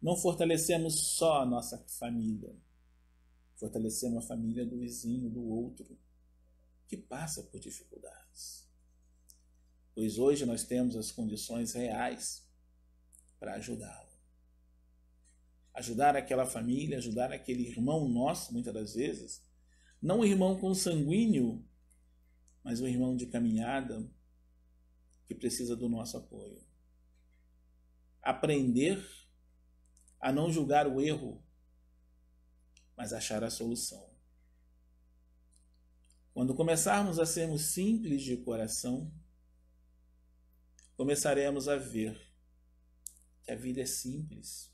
não 0.00 0.16
fortalecemos 0.16 1.16
só 1.16 1.42
a 1.42 1.46
nossa 1.46 1.78
família, 1.98 2.56
fortalecemos 3.56 4.24
a 4.24 4.26
família 4.26 4.64
do 4.64 4.78
vizinho, 4.78 5.28
do 5.28 5.42
outro, 5.42 5.98
que 6.90 6.96
passa 6.98 7.42
por 7.44 7.58
dificuldades. 7.58 8.68
Pois 9.94 10.18
hoje 10.18 10.44
nós 10.44 10.64
temos 10.64 10.94
as 10.94 11.10
condições 11.10 11.72
reais 11.72 12.46
para 13.38 13.54
ajudá-lo 13.54 14.10
ajudar 15.74 16.16
aquela 16.16 16.46
família, 16.46 16.98
ajudar 16.98 17.32
aquele 17.32 17.66
irmão 17.66 18.08
nosso, 18.08 18.52
muitas 18.52 18.72
das 18.72 18.94
vezes, 18.94 19.42
não 20.00 20.20
um 20.20 20.24
irmão 20.24 20.58
consanguíneo, 20.58 21.64
mas 22.62 22.80
um 22.80 22.86
irmão 22.86 23.16
de 23.16 23.26
caminhada 23.26 24.06
que 25.26 25.34
precisa 25.34 25.76
do 25.76 25.88
nosso 25.88 26.16
apoio. 26.16 26.62
Aprender 28.22 29.02
a 30.20 30.30
não 30.30 30.52
julgar 30.52 30.86
o 30.86 31.00
erro, 31.00 31.42
mas 32.96 33.12
achar 33.12 33.42
a 33.42 33.50
solução. 33.50 34.09
Quando 36.32 36.54
começarmos 36.54 37.18
a 37.18 37.26
sermos 37.26 37.62
simples 37.62 38.22
de 38.22 38.36
coração, 38.36 39.12
começaremos 40.96 41.68
a 41.68 41.76
ver 41.76 42.18
que 43.42 43.50
a 43.50 43.56
vida 43.56 43.80
é 43.80 43.86
simples 43.86 44.70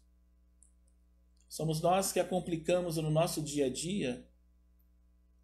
Somos 1.57 1.81
nós 1.81 2.13
que 2.13 2.21
a 2.21 2.25
complicamos 2.25 2.99
no 2.99 3.11
nosso 3.11 3.41
dia 3.41 3.65
a 3.65 3.71
dia 3.71 4.29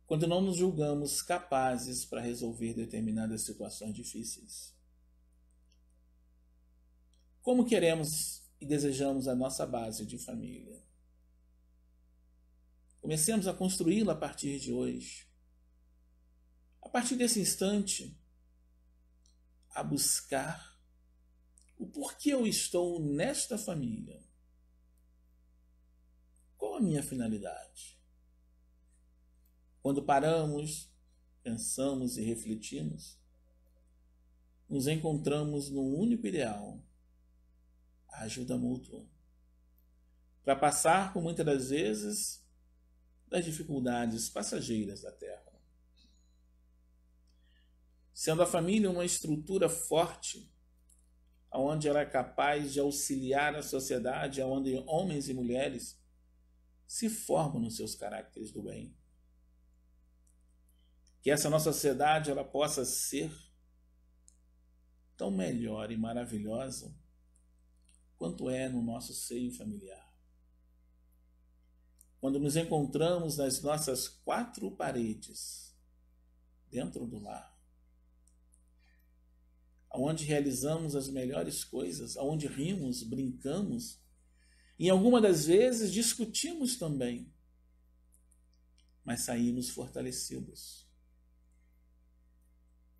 quando 0.04 0.26
não 0.26 0.42
nos 0.42 0.58
julgamos 0.58 1.22
capazes 1.22 2.04
para 2.04 2.20
resolver 2.20 2.74
determinadas 2.74 3.40
situações 3.40 3.94
difíceis. 3.94 4.76
Como 7.40 7.64
queremos 7.64 8.42
e 8.60 8.66
desejamos 8.66 9.26
a 9.26 9.34
nossa 9.34 9.64
base 9.64 10.04
de 10.04 10.18
família? 10.18 10.84
Comecemos 13.00 13.46
a 13.46 13.54
construí-la 13.54 14.12
a 14.12 14.16
partir 14.16 14.60
de 14.60 14.70
hoje. 14.70 15.26
A 16.82 16.88
partir 16.88 17.16
desse 17.16 17.40
instante, 17.40 18.14
a 19.70 19.82
buscar 19.82 20.78
o 21.78 21.86
porquê 21.86 22.34
eu 22.34 22.46
estou 22.46 23.00
nesta 23.00 23.56
família 23.56 24.22
qual 26.62 26.76
a 26.76 26.80
minha 26.80 27.02
finalidade? 27.02 27.98
Quando 29.82 30.04
paramos, 30.04 30.88
pensamos 31.42 32.16
e 32.16 32.22
refletimos, 32.22 33.18
nos 34.68 34.86
encontramos 34.86 35.68
num 35.68 35.92
único 35.98 36.24
ideal: 36.24 36.80
a 38.08 38.20
ajuda 38.20 38.56
mútua. 38.56 39.04
Para 40.44 40.54
passar, 40.54 41.12
por 41.12 41.20
muitas 41.20 41.44
das 41.44 41.70
vezes, 41.70 42.46
das 43.26 43.44
dificuldades 43.44 44.30
passageiras 44.30 45.02
da 45.02 45.10
Terra. 45.10 45.41
Sendo 48.12 48.42
a 48.42 48.46
família 48.46 48.90
uma 48.90 49.04
estrutura 49.04 49.68
forte, 49.68 50.50
onde 51.52 51.88
ela 51.88 52.00
é 52.00 52.06
capaz 52.06 52.72
de 52.72 52.80
auxiliar 52.80 53.54
a 53.54 53.62
sociedade, 53.62 54.42
onde 54.42 54.74
homens 54.86 55.28
e 55.28 55.34
mulheres 55.34 56.00
se 56.86 57.08
formam 57.08 57.60
nos 57.60 57.76
seus 57.76 57.94
caracteres 57.94 58.52
do 58.52 58.62
bem. 58.62 58.94
Que 61.22 61.30
essa 61.30 61.48
nossa 61.48 61.72
sociedade 61.72 62.30
ela 62.30 62.44
possa 62.44 62.84
ser 62.84 63.32
tão 65.16 65.30
melhor 65.30 65.90
e 65.90 65.96
maravilhosa 65.96 66.94
quanto 68.18 68.50
é 68.50 68.68
no 68.68 68.82
nosso 68.82 69.14
seio 69.14 69.52
familiar. 69.52 70.12
Quando 72.20 72.38
nos 72.38 72.56
encontramos 72.56 73.36
nas 73.36 73.62
nossas 73.62 74.08
quatro 74.08 74.70
paredes, 74.70 75.76
dentro 76.68 77.06
do 77.06 77.18
lar, 77.18 77.51
onde 79.94 80.24
realizamos 80.24 80.96
as 80.96 81.08
melhores 81.08 81.64
coisas, 81.64 82.16
onde 82.16 82.46
rimos, 82.46 83.02
brincamos, 83.02 84.00
em 84.78 84.88
alguma 84.88 85.20
das 85.20 85.46
vezes 85.46 85.92
discutimos 85.92 86.76
também, 86.76 87.32
mas 89.04 89.22
saímos 89.22 89.68
fortalecidos. 89.68 90.88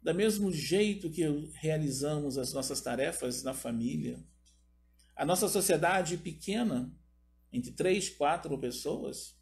Da 0.02 0.12
mesmo 0.12 0.52
jeito 0.52 1.10
que 1.10 1.22
realizamos 1.54 2.36
as 2.36 2.52
nossas 2.52 2.80
tarefas 2.80 3.42
na 3.42 3.54
família, 3.54 4.22
a 5.14 5.24
nossa 5.24 5.48
sociedade 5.48 6.18
pequena, 6.18 6.92
entre 7.52 7.70
três, 7.72 8.08
quatro 8.10 8.56
pessoas, 8.58 9.36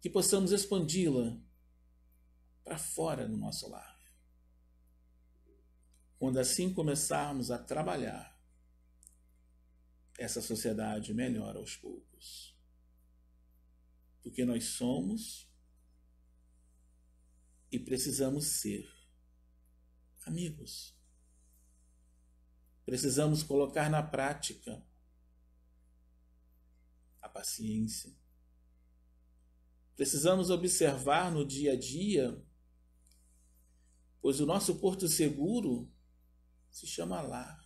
que 0.00 0.10
possamos 0.10 0.52
expandi-la 0.52 1.40
para 2.62 2.76
fora 2.76 3.26
do 3.26 3.36
nosso 3.36 3.68
lar. 3.68 3.95
Quando 6.18 6.38
assim 6.38 6.72
começarmos 6.72 7.50
a 7.50 7.58
trabalhar 7.58 8.36
essa 10.18 10.40
sociedade 10.40 11.12
melhora 11.12 11.58
aos 11.58 11.76
poucos. 11.76 12.56
Porque 14.22 14.44
nós 14.44 14.64
somos 14.64 15.48
e 17.70 17.78
precisamos 17.78 18.46
ser 18.46 18.88
amigos. 20.24 20.96
Precisamos 22.84 23.42
colocar 23.42 23.90
na 23.90 24.02
prática 24.02 24.82
a 27.20 27.28
paciência. 27.28 28.14
Precisamos 29.94 30.50
observar 30.50 31.32
no 31.32 31.44
dia 31.44 31.72
a 31.72 31.76
dia, 31.76 32.44
pois 34.20 34.40
o 34.40 34.46
nosso 34.46 34.76
porto 34.76 35.08
seguro 35.08 35.92
se 36.76 36.86
chama 36.86 37.22
lar. 37.22 37.58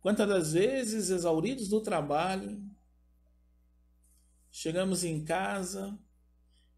Quantas 0.00 0.28
das 0.28 0.52
vezes, 0.54 1.08
exauridos 1.08 1.68
do 1.68 1.80
trabalho, 1.80 2.68
chegamos 4.50 5.04
em 5.04 5.24
casa 5.24 5.96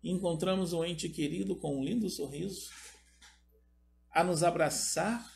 e 0.02 0.10
encontramos 0.10 0.74
um 0.74 0.84
ente 0.84 1.08
querido 1.08 1.56
com 1.56 1.78
um 1.78 1.82
lindo 1.82 2.10
sorriso, 2.10 2.70
a 4.10 4.22
nos 4.22 4.42
abraçar 4.42 5.26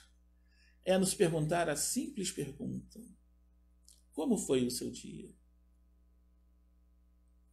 é 0.84 0.98
nos 0.98 1.14
perguntar 1.14 1.70
a 1.70 1.76
simples 1.76 2.30
pergunta: 2.30 3.00
Como 4.12 4.36
foi 4.36 4.66
o 4.66 4.70
seu 4.70 4.90
dia? 4.90 5.34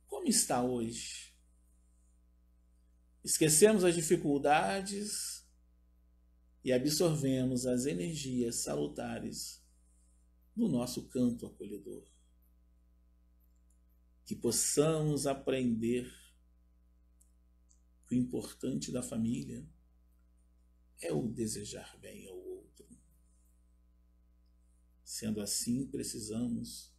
Como 0.08 0.28
está 0.28 0.62
hoje? 0.62 1.34
Esquecemos 3.24 3.86
as 3.86 3.96
dificuldades 3.96 5.41
e 6.64 6.72
absorvemos 6.72 7.66
as 7.66 7.86
energias 7.86 8.58
salutares 8.58 9.64
do 10.56 10.68
nosso 10.68 11.08
canto 11.08 11.46
acolhedor. 11.48 12.06
Que 14.26 14.36
possamos 14.36 15.26
aprender 15.26 16.12
que 18.08 18.16
o 18.16 18.18
importante 18.18 18.92
da 18.92 19.02
família 19.02 19.68
é 21.02 21.12
o 21.12 21.28
desejar 21.28 21.98
bem 21.98 22.28
ao 22.28 22.38
outro. 22.38 22.88
Sendo 25.04 25.42
assim, 25.42 25.88
precisamos 25.88 26.94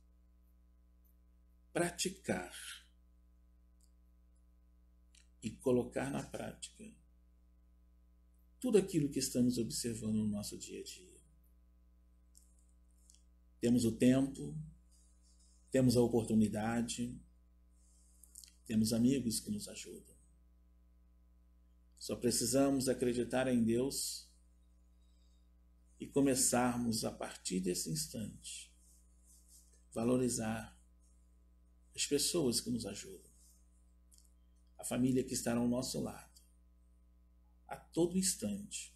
praticar 1.72 2.54
e 5.42 5.50
colocar 5.50 6.10
na 6.10 6.22
prática 6.22 6.84
tudo 8.62 8.78
aquilo 8.78 9.08
que 9.08 9.18
estamos 9.18 9.58
observando 9.58 10.14
no 10.14 10.28
nosso 10.28 10.56
dia 10.56 10.78
a 10.78 10.84
dia. 10.84 11.20
Temos 13.60 13.84
o 13.84 13.90
tempo, 13.90 14.56
temos 15.68 15.96
a 15.96 16.00
oportunidade, 16.00 17.20
temos 18.64 18.92
amigos 18.92 19.40
que 19.40 19.50
nos 19.50 19.66
ajudam. 19.66 20.14
Só 21.98 22.14
precisamos 22.14 22.88
acreditar 22.88 23.48
em 23.48 23.64
Deus 23.64 24.30
e 25.98 26.06
começarmos 26.06 27.04
a 27.04 27.10
partir 27.10 27.58
desse 27.58 27.90
instante 27.90 28.72
valorizar 29.92 30.80
as 31.96 32.06
pessoas 32.06 32.60
que 32.60 32.70
nos 32.70 32.86
ajudam, 32.86 33.32
a 34.78 34.84
família 34.84 35.24
que 35.24 35.34
está 35.34 35.52
ao 35.52 35.66
nosso 35.66 36.00
lado, 36.00 36.31
a 37.72 37.76
todo 37.76 38.18
instante, 38.18 38.94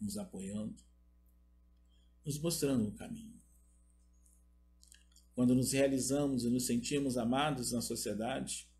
nos 0.00 0.16
apoiando, 0.16 0.80
nos 2.24 2.38
mostrando 2.38 2.88
o 2.88 2.94
caminho. 2.94 3.42
Quando 5.34 5.52
nos 5.52 5.72
realizamos 5.72 6.44
e 6.44 6.50
nos 6.50 6.66
sentimos 6.66 7.16
amados 7.16 7.72
na 7.72 7.80
sociedade, 7.80 8.70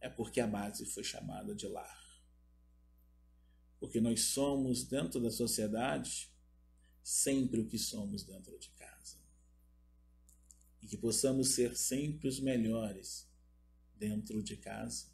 é 0.00 0.08
porque 0.08 0.40
a 0.40 0.46
base 0.46 0.84
foi 0.86 1.04
chamada 1.04 1.54
de 1.54 1.68
lar. 1.68 2.00
Porque 3.78 4.00
nós 4.00 4.22
somos, 4.22 4.84
dentro 4.84 5.20
da 5.20 5.30
sociedade, 5.30 6.32
sempre 7.02 7.60
o 7.60 7.66
que 7.68 7.78
somos 7.78 8.24
dentro 8.24 8.58
de 8.58 8.70
casa. 8.70 9.18
E 10.82 10.88
que 10.88 10.96
possamos 10.96 11.50
ser 11.50 11.76
sempre 11.76 12.26
os 12.26 12.40
melhores 12.40 13.28
dentro 13.94 14.42
de 14.42 14.56
casa, 14.56 15.09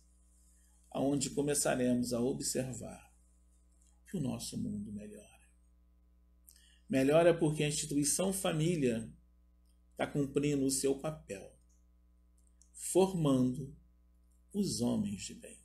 aonde 0.97 1.29
começaremos 1.29 2.15
a 2.15 2.21
observar 2.23 3.15
que 4.07 4.17
o 4.17 4.21
nosso 4.21 4.57
mundo 4.57 4.91
melhora. 4.91 5.47
Melhora 6.89 7.39
porque 7.39 7.63
a 7.63 7.69
instituição 7.69 8.33
família 8.33 9.07
está 9.91 10.07
cumprindo 10.07 10.65
o 10.65 10.71
seu 10.71 10.99
papel, 10.99 11.55
formando 12.73 13.77
os 14.55 14.81
homens 14.81 15.25
de 15.25 15.35
bem. 15.35 15.59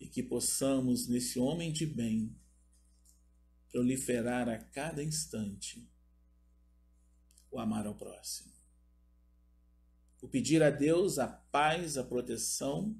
E 0.00 0.08
que 0.08 0.22
possamos, 0.22 1.06
nesse 1.06 1.38
homem 1.38 1.70
de 1.70 1.84
bem, 1.84 2.34
proliferar 3.70 4.48
a 4.48 4.56
cada 4.56 5.04
instante 5.04 5.86
o 7.50 7.58
amar 7.58 7.86
ao 7.86 7.94
próximo. 7.94 8.54
O 10.22 10.28
pedir 10.28 10.62
a 10.62 10.70
Deus 10.70 11.18
a 11.18 11.28
paz, 11.28 11.98
a 11.98 12.04
proteção 12.04 12.98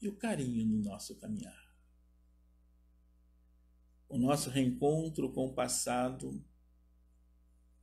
e 0.00 0.08
o 0.08 0.16
carinho 0.16 0.66
no 0.66 0.78
nosso 0.78 1.16
caminhar. 1.16 1.66
O 4.08 4.18
nosso 4.18 4.50
reencontro 4.50 5.32
com 5.32 5.46
o 5.46 5.54
passado 5.54 6.44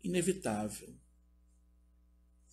inevitável 0.04 0.96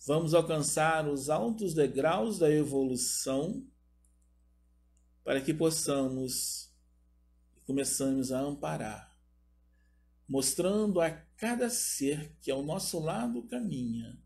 vamos 0.05 0.33
alcançar 0.33 1.07
os 1.07 1.29
altos 1.29 1.73
degraus 1.73 2.39
da 2.39 2.49
evolução 2.49 3.65
para 5.23 5.41
que 5.41 5.53
possamos 5.53 6.71
e 7.55 7.61
começamos 7.61 8.31
a 8.31 8.39
amparar, 8.39 9.15
mostrando 10.27 10.99
a 10.99 11.11
cada 11.11 11.69
ser 11.69 12.35
que 12.41 12.49
ao 12.49 12.63
nosso 12.63 12.99
lado 12.99 13.43
caminha 13.43 14.19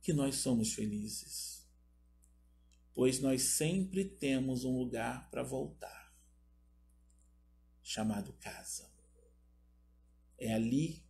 que 0.00 0.12
nós 0.12 0.36
somos 0.36 0.72
felizes, 0.72 1.61
pois 2.94 3.20
nós 3.20 3.42
sempre 3.42 4.04
temos 4.04 4.64
um 4.64 4.76
lugar 4.76 5.30
para 5.30 5.42
voltar, 5.42 6.14
chamado 7.82 8.32
casa. 8.34 8.90
É 10.38 10.52
ali 10.54 11.02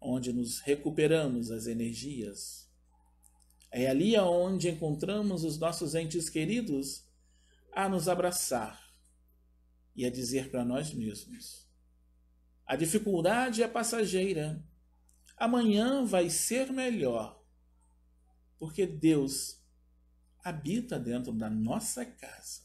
onde 0.00 0.32
nos 0.32 0.60
recuperamos 0.60 1.50
as 1.50 1.66
energias. 1.66 2.70
É 3.70 3.88
ali 3.88 4.16
onde 4.18 4.68
encontramos 4.68 5.44
os 5.44 5.58
nossos 5.58 5.94
entes 5.94 6.28
queridos 6.28 7.08
a 7.72 7.88
nos 7.88 8.08
abraçar 8.08 8.80
e 9.96 10.04
a 10.04 10.10
dizer 10.10 10.50
para 10.50 10.64
nós 10.64 10.92
mesmos: 10.92 11.68
a 12.66 12.76
dificuldade 12.76 13.62
é 13.62 13.68
passageira, 13.68 14.64
amanhã 15.36 16.04
vai 16.04 16.30
ser 16.30 16.72
melhor, 16.72 17.42
porque 18.58 18.86
Deus 18.86 19.63
habita 20.44 21.00
dentro 21.00 21.32
da 21.32 21.48
nossa 21.48 22.04
casa. 22.04 22.60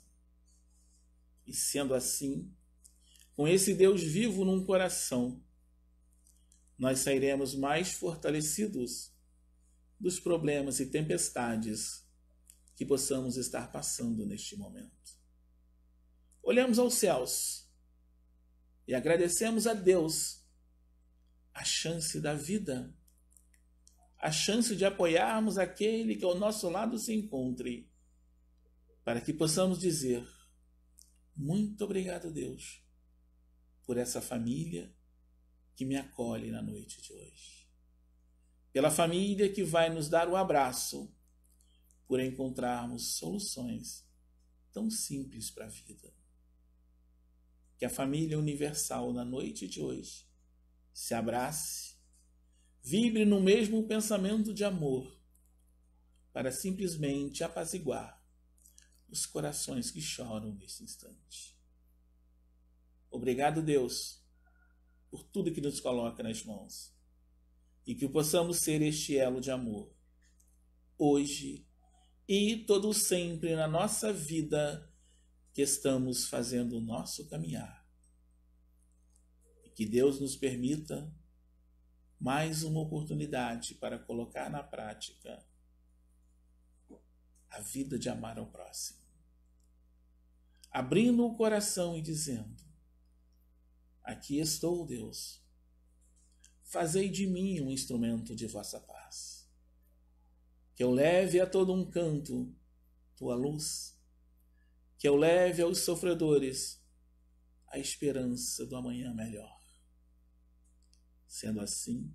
E 1.48 1.54
sendo 1.54 1.96
assim, 1.96 2.54
com 3.36 3.48
esse 3.48 3.74
Deus 3.74 4.04
vivo 4.04 4.44
num 4.44 4.66
coração, 4.66 5.42
nós 6.78 7.00
sairemos 7.00 7.56
mais 7.56 7.94
fortalecidos 7.94 9.14
dos 9.98 10.20
problemas 10.20 10.80
e 10.80 10.86
tempestades 10.86 12.06
que 12.76 12.86
possamos 12.86 13.38
estar 13.38 13.72
passando 13.72 14.26
neste 14.26 14.56
momento. 14.56 15.18
Olhamos 16.44 16.80
aos 16.80 16.96
céus 16.96 17.70
e 18.88 18.94
agradecemos 18.94 19.68
a 19.68 19.74
Deus 19.74 20.46
a 21.54 21.64
chance 21.64 22.20
da 22.20 22.34
vida, 22.34 22.94
a 24.20 24.32
chance 24.32 24.76
de 24.76 24.84
apoiarmos 24.84 25.58
aquele 25.58 26.16
que 26.16 26.26
ao 26.26 26.36
nosso 26.36 26.70
lado 26.70 27.00
se 27.00 27.14
encontre, 27.14 27.90
para 29.04 29.22
que 29.22 29.34
possamos 29.34 29.80
dizer: 29.80 30.28
Muito 31.36 31.86
obrigado, 31.86 32.30
Deus, 32.30 32.84
por 33.86 33.98
essa 33.98 34.22
família 34.22 34.94
que 35.74 35.86
me 35.86 35.96
acolhe 35.96 36.52
na 36.52 36.62
noite 36.62 37.02
de 37.02 37.14
hoje. 37.14 37.70
Pela 38.74 38.92
família 38.92 39.52
que 39.52 39.64
vai 39.64 39.90
nos 39.90 40.10
dar 40.10 40.28
o 40.28 40.36
abraço, 40.36 41.12
por 42.06 42.20
encontrarmos 42.20 43.18
soluções 43.18 44.06
tão 44.74 44.90
simples 44.90 45.50
para 45.50 45.66
a 45.66 45.70
vida. 45.70 46.14
Que 47.78 47.86
a 47.86 47.90
família 47.90 48.38
universal 48.38 49.14
na 49.14 49.24
noite 49.24 49.68
de 49.68 49.80
hoje 49.80 50.28
se 50.92 51.14
abrace, 51.14 51.99
vibre 52.90 53.26
no 53.26 53.40
mesmo 53.40 53.88
pensamento 53.88 54.54
de 54.54 54.64
amor, 54.64 55.16
para 56.34 56.52
simplesmente 56.52 57.44
apaziguar 57.44 58.20
os 59.10 59.26
corações 59.26 59.92
que 59.92 60.02
choram 60.02 60.54
nesse 60.56 60.84
instante. 60.84 61.58
Obrigado, 63.12 63.62
Deus 63.62 64.20
por 65.10 65.24
tudo 65.24 65.52
que 65.52 65.62
nos 65.62 65.80
coloca 65.80 66.22
nas 66.24 66.44
mãos. 66.44 66.94
E 67.86 67.96
que 67.96 68.08
possamos 68.08 68.60
ser 68.60 68.82
este 68.82 69.18
elo 69.18 69.42
de 69.42 69.50
amor, 69.50 69.92
hoje 70.98 71.66
e 72.28 72.58
todo 72.58 72.94
sempre 72.94 73.56
na 73.56 73.68
nossa 73.68 74.14
vida 74.14 74.88
que 75.54 75.62
estamos 75.62 76.28
fazendo 76.28 76.78
o 76.78 76.82
nosso 76.82 77.28
caminhar. 77.28 77.88
E 79.66 79.70
que 79.70 79.86
Deus 79.86 80.20
nos 80.20 80.36
permita 80.36 81.12
mais 82.20 82.64
uma 82.64 82.82
oportunidade 82.82 83.76
para 83.76 83.98
colocar 83.98 84.50
na 84.50 84.62
prática 84.62 85.42
a 87.50 87.62
vida 87.62 87.98
de 87.98 88.10
amar 88.10 88.38
ao 88.38 88.48
próximo. 88.48 89.00
Abrindo 90.70 91.26
o 91.26 91.36
coração 91.36 91.98
e 91.98 92.02
dizendo: 92.02 92.64
Aqui 94.04 94.40
estou, 94.40 94.86
Deus. 94.86 95.42
Fazei 96.64 97.10
de 97.10 97.26
mim 97.26 97.62
um 97.62 97.72
instrumento 97.72 98.36
de 98.36 98.46
vossa 98.46 98.80
paz. 98.80 99.50
Que 100.76 100.84
eu 100.84 100.92
leve 100.92 101.40
a 101.40 101.48
todo 101.48 101.74
um 101.74 101.90
canto 101.90 102.56
tua 103.16 103.36
luz, 103.36 104.00
que 104.98 105.08
eu 105.08 105.16
leve 105.16 105.62
aos 105.62 105.80
sofredores 105.80 106.82
a 107.68 107.78
esperança 107.78 108.66
do 108.66 108.76
amanhã 108.76 109.14
melhor. 109.14 109.59
Sendo 111.30 111.62
assim, 111.62 112.12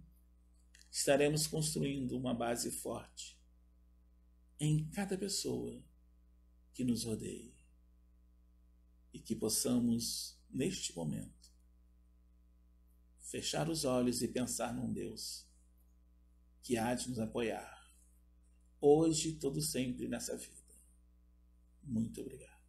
estaremos 0.90 1.46
construindo 1.46 2.18
uma 2.18 2.34
base 2.34 2.72
forte 2.72 3.40
em 4.58 4.90
cada 4.90 5.16
pessoa 5.16 5.80
que 6.72 6.82
nos 6.82 7.04
rodeie 7.04 7.54
e 9.12 9.20
que 9.20 9.36
possamos, 9.36 10.36
neste 10.50 10.94
momento, 10.96 11.54
fechar 13.20 13.70
os 13.70 13.84
olhos 13.84 14.20
e 14.20 14.26
pensar 14.26 14.74
num 14.74 14.92
Deus 14.92 15.48
que 16.60 16.76
há 16.76 16.92
de 16.92 17.08
nos 17.08 17.20
apoiar, 17.20 17.94
hoje 18.80 19.28
e 19.28 19.36
todo 19.36 19.62
sempre 19.62 20.08
nessa 20.08 20.36
vida. 20.36 20.74
Muito 21.84 22.20
obrigado. 22.20 22.64